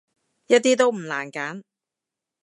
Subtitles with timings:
[0.47, 1.61] 一啲都唔難揀